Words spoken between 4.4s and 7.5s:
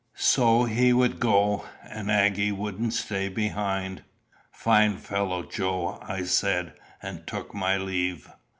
"Fine fellow, Joe!" I said, and